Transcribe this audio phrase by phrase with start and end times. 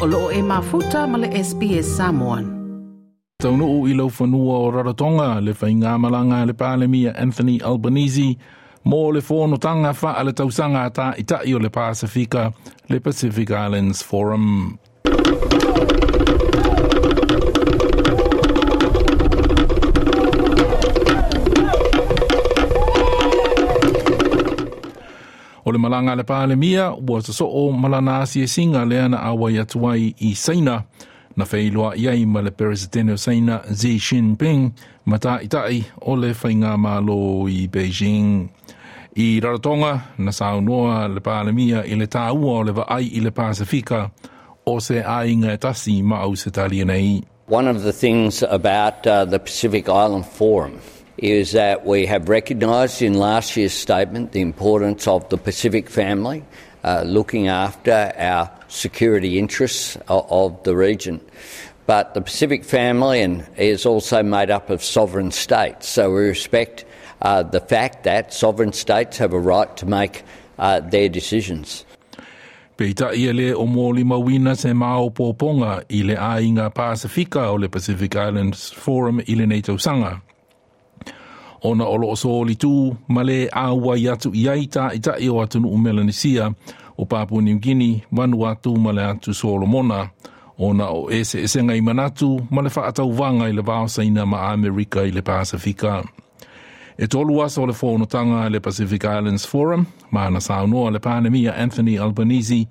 [0.00, 2.44] o loo e mafuta ma le SPS Samoan.
[3.38, 8.30] Taunu o ilo whanua o Rarotonga le whainga malanga le pālemia Anthony Albanese
[8.88, 12.52] mō le whonotanga wha ale tausanga ta itai le Pasifika
[12.88, 14.78] le Pacific Islands Forum.
[25.70, 30.84] O le malanga le ua malana singa awa i i Saina
[31.36, 31.44] na
[31.96, 32.50] i ai ma le
[33.12, 34.72] o Saina Xi Jinping
[35.04, 35.16] ma
[36.08, 38.50] o le whainga malo i Beijing.
[39.16, 41.20] I Rarotonga na saunoa le
[41.88, 44.10] i le tāua o le vaai i le Pasifika
[44.66, 47.22] o se ainga tasi ma au se talia nei.
[47.46, 50.80] One of the things about uh, the Pacific Island Forum–
[51.18, 56.44] is that we have recognised in last year's statement the importance of the Pacific family
[56.84, 61.20] uh, looking after our security interests of, of the region.
[61.86, 66.84] But the Pacific family and, is also made up of sovereign states, so we respect
[67.20, 70.22] uh, the fact that sovereign states have a right to make
[70.58, 71.84] uh, their decisions.
[72.78, 73.10] le o
[74.54, 74.68] se
[75.90, 79.34] i le Pasifika o le Pacific Islands Forum i
[81.62, 84.90] ona olo o soli tu male a wai atu i aita
[85.30, 86.52] o atu nuu Melanesia
[86.98, 90.08] o Papua New Guinea wanu atu male atu Solomona
[90.58, 94.52] ona o ese ese ngai manatu male fa atau wanga i le vao saina ma
[94.52, 96.04] america i le Pasifika.
[96.98, 101.96] E tolu asa o le whonotanga le Pacific Islands Forum, maana saunoa le panemia Anthony
[101.98, 102.66] Albanese,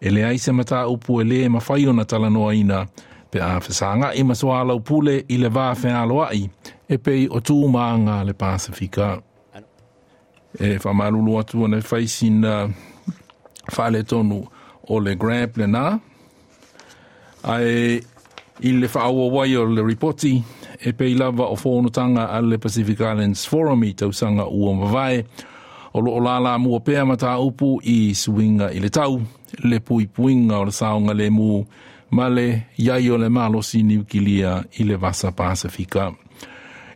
[0.00, 2.86] e le aise mata upu e le mawhaiona talanoa ina,
[3.30, 5.74] pe a whesanga i masoa lau pule i le vaa
[6.06, 6.30] whea
[6.92, 9.16] e pei o tū maanga le Pasifika.
[10.60, 12.54] E whamarulu atu ane whaisina
[13.76, 14.40] whale tonu
[14.88, 15.66] o le grab le
[17.44, 18.00] Ai
[18.62, 20.42] i le whaawa wai o le ripoti
[20.86, 25.24] e pei lava o whonotanga a le Pacific Islands Forum i tausanga ua mawai.
[25.94, 29.20] O lo o lala mua pea mata upu i suinga i le tau
[29.68, 31.64] le pui puinga o le saonga le mu
[32.10, 36.12] male yai o le malo sini ukilia i le vasa Pasifika.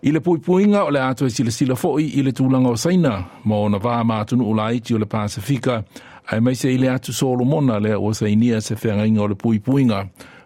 [0.02, 3.14] I le puipuinga o le ato e le sila fo'i i le tūlanga o saina,
[3.48, 5.78] mo na vā mātunu o laiti o le Pasifika,
[6.28, 9.34] ai mai se i le atu solo mona le o sainia se whenga o le
[9.34, 10.02] puipuinga,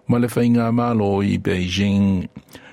[0.06, 2.28] ma le whainga malo i Beijing.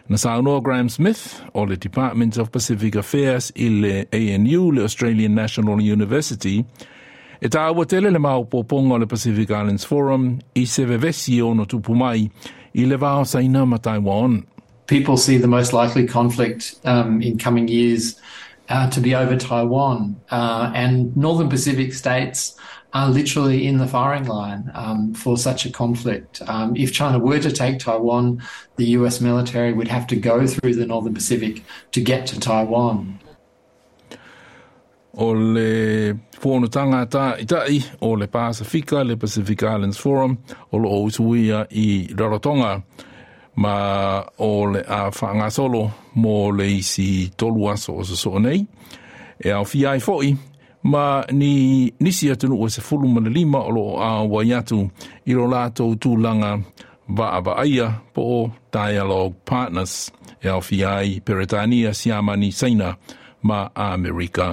[0.10, 5.34] Na saunoa Graham Smith o le Department of Pacific Affairs i le ANU, le Australian
[5.36, 6.64] National University,
[7.42, 11.52] e tā ua tele le maupoponga o le Pacific Islands Forum i se vevesi o
[11.56, 12.24] no tupumai
[12.78, 14.38] i le vā o saina ma Taiwan.
[14.88, 18.20] people see the most likely conflict um, in coming years
[18.70, 20.20] uh, to be over Taiwan.
[20.32, 22.58] Uh, and northern Pacific states
[22.94, 26.42] are literally in the firing line um, for such a conflict.
[26.48, 28.42] Um, if China were to take Taiwan,
[28.78, 33.20] the US military would have to go through the northern Pacific to get to Taiwan.
[35.20, 37.38] O le whono tangata
[38.02, 40.38] o le Pasifika, le Pacific Islands Forum,
[40.72, 42.84] o lo i Rarotonga.
[43.58, 47.08] ma o le a whanga solo mo le isi
[47.38, 48.62] tolu aso o so nei.
[49.44, 50.36] E au fi ai foi,
[50.92, 54.80] ma ni nisi atunu o se fulu mana lima o lo a waiatu
[55.26, 56.52] i lo lātou tū langa
[57.18, 58.42] va aba aia po o
[58.74, 59.94] Dialogue Partners
[60.44, 62.90] e au fi ai Peretania Siamani Saina
[63.48, 64.48] ma Amerika.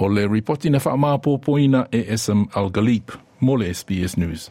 [0.00, 3.10] O le reporti na wha maa pōpoina e SM Algalip
[3.40, 4.50] mo le SBS News.